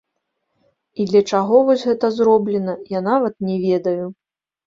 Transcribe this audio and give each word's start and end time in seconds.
І 1.01 1.05
для 1.09 1.21
чаго 1.33 1.59
вось 1.67 1.83
гэта 1.91 2.09
зроблена, 2.17 2.73
я 2.97 3.01
нават 3.11 3.33
не 3.51 3.55
ведаю. 3.67 4.05